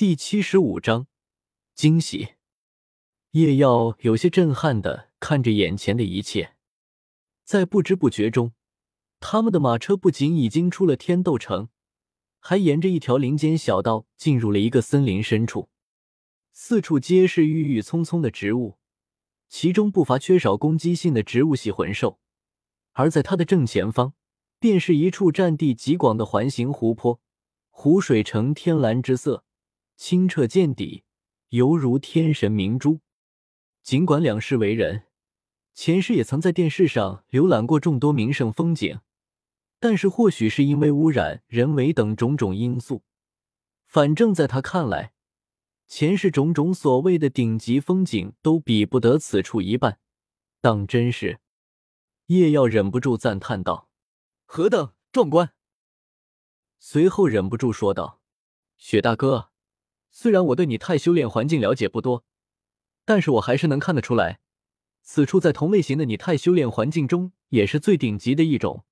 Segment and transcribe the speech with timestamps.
[0.00, 1.08] 第七十五章
[1.74, 2.28] 惊喜。
[3.32, 6.56] 叶耀有些震撼的看着眼前的一切，
[7.44, 8.54] 在不知不觉中，
[9.20, 11.68] 他们的马车不仅已经出了天斗城，
[12.38, 15.68] 还沿着一条林间小道进入了一个森林深处。
[16.50, 18.78] 四处皆是郁郁葱葱的植物，
[19.50, 22.18] 其中不乏缺少攻击性的植物系魂兽。
[22.92, 24.14] 而在它的正前方，
[24.58, 27.20] 便是一处占地极广的环形湖泊，
[27.68, 29.44] 湖水呈天蓝之色。
[30.00, 31.04] 清澈见底，
[31.50, 33.00] 犹如天神明珠。
[33.82, 35.04] 尽管两世为人，
[35.74, 39.00] 前世也曾在电视上浏览过众多名胜风景，
[39.78, 43.02] 但是或许是因为污染、人为等种种因素，
[43.84, 45.12] 反正在他看来，
[45.86, 50.00] 前世种种所谓的顶级风景都比不得此处一半。
[50.62, 51.40] 当真是，
[52.28, 53.90] 叶耀忍不住赞叹道
[54.46, 55.52] ：“何等壮观！”
[56.80, 58.22] 随后忍不住说道
[58.78, 59.48] ：“雪大哥。”
[60.10, 62.24] 虽然我对你太修炼环境了解不多，
[63.04, 64.40] 但是我还是能看得出来，
[65.02, 68.84] 此处在同类型的你太修炼环境中也是最顶级的一种，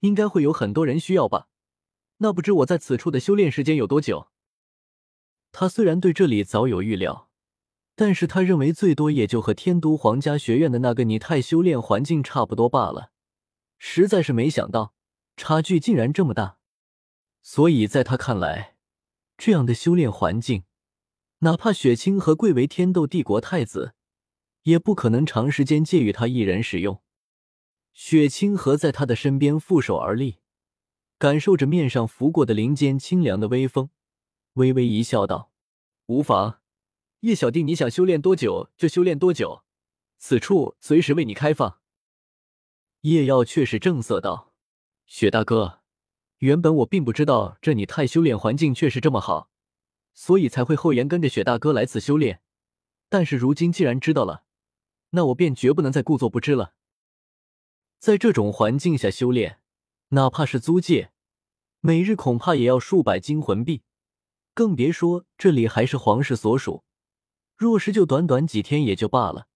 [0.00, 1.48] 应该会有很多人需要吧？
[2.18, 4.28] 那不知我在此处的修炼时间有多久？
[5.50, 7.28] 他虽然对这里早有预料，
[7.96, 13.10] 但是他认为最多也就和天都皇家学院的那个你太修炼环境差不多罢了，
[13.78, 14.94] 实在是没想到
[15.36, 16.58] 差距竟然这么大，
[17.42, 18.73] 所以在他看来。
[19.36, 20.64] 这样的修炼环境，
[21.40, 23.94] 哪怕雪清河贵为天斗帝国太子，
[24.62, 27.02] 也不可能长时间借予他一人使用。
[27.92, 30.38] 雪清河在他的身边负手而立，
[31.18, 33.90] 感受着面上拂过的林间清凉的微风，
[34.54, 35.52] 微微一笑，道
[36.06, 36.60] ：“无妨，
[37.20, 39.64] 叶小弟，你想修炼多久就修炼多久，
[40.18, 41.80] 此处随时为你开放。”
[43.02, 44.54] 叶耀却是正色道
[45.06, 45.82] ：“雪大哥。”
[46.44, 49.48] 原本我并不知道这你太修炼环境确实这么好，
[50.12, 52.42] 所以才会厚颜跟着雪大哥来此修炼。
[53.08, 54.44] 但是如今既然知道了，
[55.12, 56.74] 那我便绝不能再故作不知了。
[57.98, 59.58] 在这种环境下修炼，
[60.08, 61.12] 哪怕是租界，
[61.80, 63.80] 每日恐怕也要数百金魂币，
[64.52, 66.84] 更别说这里还是皇室所属。
[67.56, 69.46] 若是就短短几天也就罢了，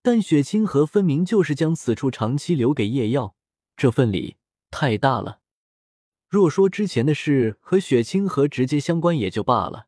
[0.00, 3.36] 但雪清河分明就是将此处长期留给叶耀，
[3.76, 4.38] 这份礼
[4.70, 5.40] 太大了。
[6.34, 9.86] 若说之前的事和雪清河直接相关也就罢了，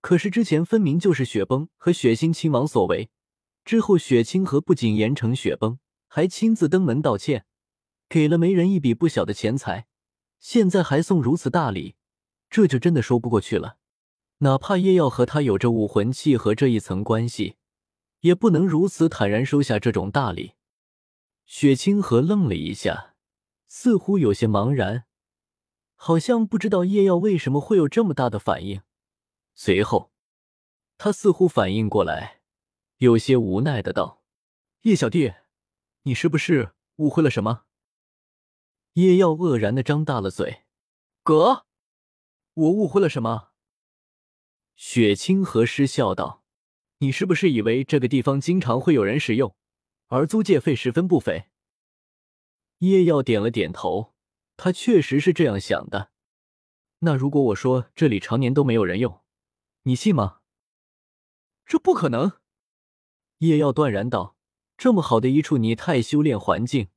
[0.00, 3.10] 可是之前分明就是雪崩和雪星亲王所为。
[3.64, 7.46] 之后雪清河不仅严惩雪崩，还亲自登门道歉，
[8.08, 9.88] 给了媒人一笔不小的钱财。
[10.38, 11.96] 现在还送如此大礼，
[12.48, 13.78] 这就真的说不过去了。
[14.38, 17.56] 哪怕叶耀和他有着武魂契合这一层关系，
[18.20, 20.52] 也不能如此坦然收下这种大礼。
[21.44, 23.16] 雪清河愣了一下，
[23.66, 25.06] 似乎有些茫然。
[26.04, 28.82] 好像不知道叶耀为什么会有这么大的反应，
[29.54, 30.10] 随后
[30.98, 32.40] 他似乎反应过来，
[32.96, 34.24] 有些无奈的道
[34.82, 35.34] ：“叶小弟，
[36.02, 37.66] 你是不是误会了什么？”
[38.94, 40.64] 叶耀愕然的张大了嘴
[41.22, 41.66] ：“哥，
[42.54, 43.50] 我误会了什么？”
[44.74, 46.42] 雪清河失笑道
[46.98, 49.54] ：“你是不是以为这个地方经常会有人使用，
[50.08, 51.44] 而租借费十分不菲？”
[52.78, 54.11] 叶耀点了点头。
[54.64, 56.12] 他确实是这样想的。
[57.00, 59.20] 那如果我说这里常年都没有人用，
[59.82, 60.38] 你信吗？
[61.66, 62.34] 这不可能。
[63.38, 64.36] 叶耀断然道
[64.78, 66.90] ：“这么好的一处泥态修炼环境，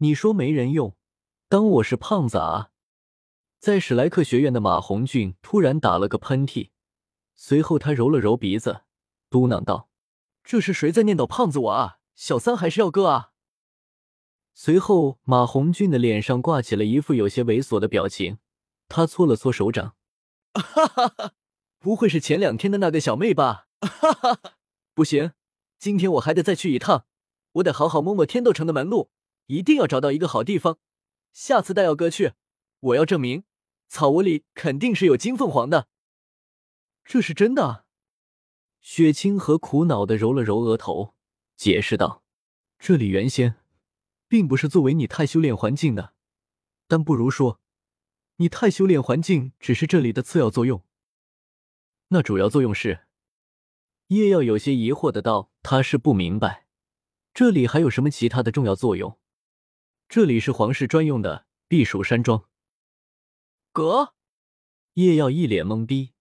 [0.00, 0.94] 你说没人用，
[1.48, 2.72] 当我是胖子啊？”
[3.58, 6.68] 在史莱克学院的马红俊突然打了个喷嚏，
[7.34, 8.82] 随后他揉了揉鼻子，
[9.30, 9.88] 嘟囔道
[10.44, 12.00] ：“这是谁在念叨胖子我啊？
[12.14, 13.32] 小三还是要哥啊？”
[14.58, 18.38] 随后，马红俊的脸上挂起了一副有些猥琐的表情，
[18.88, 19.94] 他搓了搓手掌，
[20.54, 21.34] 哈哈哈，
[21.78, 23.68] 不会是前两天的那个小妹吧？
[23.82, 24.54] 哈哈哈，
[24.94, 25.32] 不行，
[25.78, 27.04] 今天我还得再去一趟，
[27.52, 29.10] 我得好好摸摸天斗城的门路，
[29.48, 30.78] 一定要找到一个好地方，
[31.34, 32.32] 下次带耀哥去，
[32.80, 33.44] 我要证明
[33.88, 35.88] 草窝里肯定是有金凤凰的。
[37.04, 37.84] 这是真的？
[38.80, 41.14] 雪清河苦恼的揉了揉额头，
[41.54, 42.22] 解释道
[42.80, 43.56] ：“这里原先……”
[44.28, 46.14] 并不是作为你太修炼环境的，
[46.88, 47.60] 但不如说，
[48.36, 50.84] 你太修炼环境只是这里的次要作用。
[52.08, 53.06] 那主要作用是？
[54.08, 56.68] 叶耀有些疑惑的道：“他是不明白，
[57.34, 59.18] 这里还有什么其他的重要作用？
[60.08, 62.44] 这里是皇室专用的避暑山庄。”
[63.72, 64.14] 哥，
[64.94, 66.12] 叶耀一脸懵逼，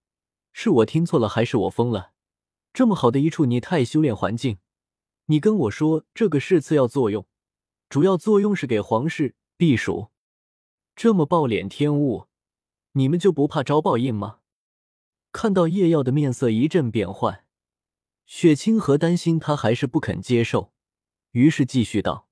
[0.52, 2.14] 是我听错了还是我疯了？
[2.74, 4.58] 这么好的一处你太修炼环境，
[5.28, 7.28] 你跟我说这个是次要作用？
[7.90, 10.10] 主要作用是给皇室避暑，
[10.96, 12.28] 这么暴敛天物，
[12.94, 14.40] 你们就不怕招报应吗？
[15.32, 17.46] 看到叶耀的面色一阵变幻，
[18.26, 20.74] 雪清河担心他还是不肯接受，
[21.32, 22.28] 于是继续道：“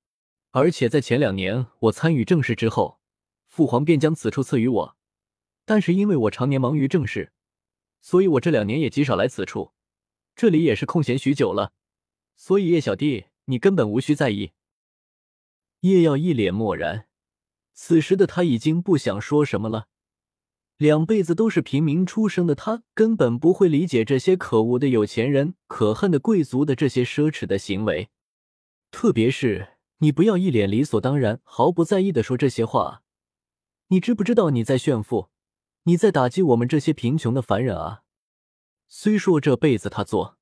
[0.52, 2.98] 而且在前两年我参与政事之后，
[3.46, 4.96] 父皇便将此处赐予我，
[5.64, 7.32] 但是因为我常年忙于政事，
[8.00, 9.72] 所以我这两年也极少来此处。
[10.34, 11.72] 这里也是空闲许久了，
[12.34, 14.52] 所以叶小弟，你根本无需在意。”
[15.84, 17.08] 叶耀一脸漠然，
[17.74, 19.88] 此时的他已经不想说什么了。
[20.78, 28.08] 两辈子都是平民出生的他，根本不会理解这些可恶的有钱人、可恨的贵族的这些奢侈的行为。
[28.90, 33.02] 特别是你不要一脸理所当然、毫不在意的说这些话，
[33.88, 35.28] 你知不知道你在炫富？
[35.82, 38.04] 你在打击我们这些贫穷的凡人啊！
[38.88, 40.38] 虽说这辈子他做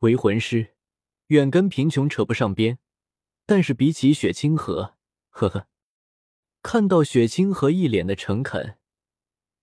[0.00, 0.74] 为魂师，
[1.28, 2.78] 远跟贫穷扯不上边，
[3.50, 4.94] 但是比起雪清河，
[5.30, 5.66] 呵呵，
[6.62, 8.78] 看到雪清河一脸的诚恳。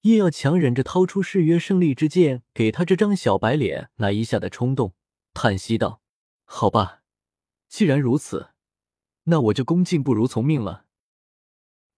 [0.02, 4.94] 叶耀强忍着掏出誓约胜利之剑给他这张小白脸来一下的冲动，
[5.34, 6.02] 叹息道
[6.44, 7.02] ：“好吧，
[7.70, 8.50] 既然如此，
[9.24, 10.86] 那我就恭敬不如从命了。”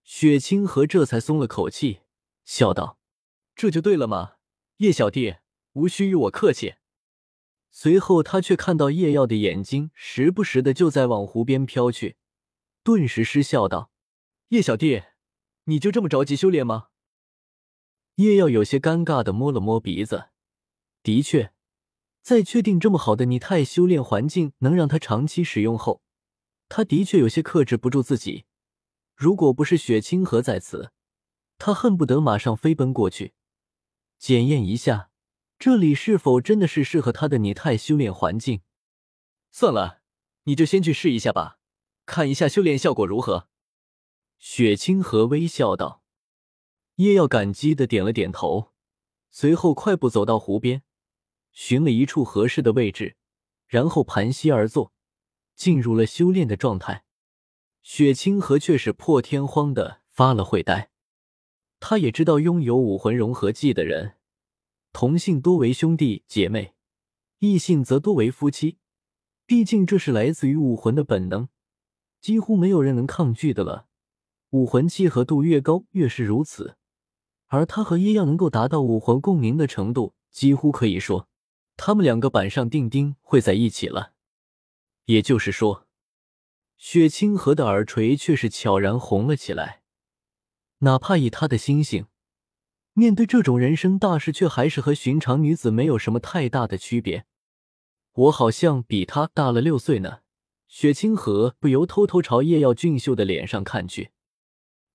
[0.06, 2.02] 雪清河这才松了口气，
[2.46, 3.00] 笑道
[3.58, 4.34] ：“这就对了嘛，
[4.78, 5.38] 叶小弟，
[5.74, 6.76] 无需与我客气。”
[7.72, 12.18] 随后他却看到叶耀的眼睛时不时的就在往湖边飘去，
[12.84, 13.92] 顿时失笑道
[14.50, 15.04] ：“叶小弟，
[15.66, 16.88] 你就这么着急修炼吗？”
[18.16, 20.30] 叶耀有些尴尬的摸了摸鼻子，
[21.04, 21.54] 的确，
[22.22, 26.02] 在确定这么好的拟态修炼环境能让他长期使用后，
[26.68, 28.46] 他的确有些克制不住自己。
[29.16, 30.92] 如果不是雪清河在此，
[31.58, 33.34] 他恨不得马上飞奔过去，
[34.18, 35.09] 检验一下
[35.60, 38.62] 这里是否真的是适合他的拟态修炼环境。
[39.52, 40.00] 算了，
[40.44, 41.60] 你就先去试一下吧，
[42.06, 43.50] 看一下修炼效果如何。
[44.38, 46.02] 雪清河微笑道。
[46.96, 48.72] 叶耀感激的点了点头，
[49.30, 50.84] 随后快步走到湖边，
[51.52, 53.18] 寻了一处合适的位置，
[53.68, 54.94] 然后盘膝而坐，
[55.56, 57.04] 进入了修炼的状态。
[57.84, 60.90] 雪清河却是破天荒的发了会呆。
[61.82, 64.16] 他也知道，拥有武魂融合技的人，
[64.92, 66.74] 同性多为兄弟姐妹，
[67.40, 68.78] 异性则多为夫妻。
[69.46, 71.48] 毕竟这是来自于武魂的本能，
[72.22, 73.88] 几乎没有人能抗拒的了。
[74.50, 76.76] 武魂契合度越高，越是如此。
[77.48, 81.28] 而他和叶耀能够达到武魂共鸣的程度，几乎可以说，
[81.78, 84.14] 他们两个板上钉钉会在一起了。
[85.06, 85.88] 也就是说，
[86.78, 89.82] 雪清河的耳垂却是悄然红了起来。
[90.80, 92.06] 哪怕以他的心性，
[93.00, 97.26] 面对这种人生大事，却还是和寻常女子没有什么太大的区别。
[98.12, 100.20] 我好像比她大了六岁呢。
[100.68, 104.12] 雪清河不由偷偷朝叶耀俊秀的脸上看去，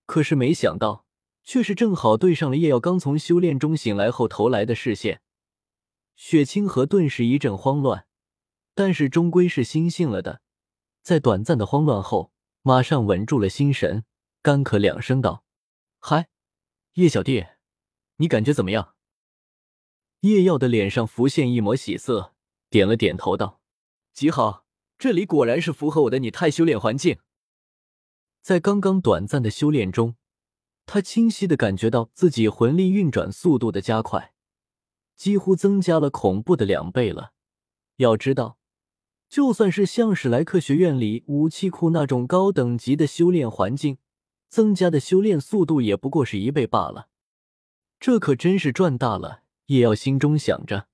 [0.04, 1.04] 可是没想到。
[1.46, 5.20] 却是正好对上了叶耀刚从修炼中醒来后投来的视线，
[6.16, 8.06] 雪清河顿时一阵慌乱，
[8.74, 10.40] 但是终归是心性了的，
[11.02, 14.04] 在短暂的慌乱后，马上稳住了心神，
[14.40, 15.44] 干咳两声道
[16.00, 16.28] ：“嗨，
[16.94, 17.44] 叶小弟，
[18.16, 18.94] 你感觉怎么样？”
[20.20, 22.34] 叶耀的脸上浮现一抹喜色，
[22.70, 23.60] 点了点头道
[24.12, 24.64] ：“极好，
[24.98, 27.18] 这里果然是符合我的拟态修炼环境。”
[28.40, 30.16] 在刚刚短暂的修炼中。
[30.86, 34.34] 他清晰的感觉到自己魂力运转速度的加快，
[35.16, 37.32] 几乎增加了恐怖的两倍了。
[37.96, 38.58] 要知道，
[39.30, 43.96] 就算是像史莱克学院里武器库那种高等级的修炼环境，
[44.50, 47.08] 增加的修炼速度也不过是一倍罢了。
[48.06, 49.44] 这可真是赚大了！
[49.68, 50.88] 叶耀心中想着。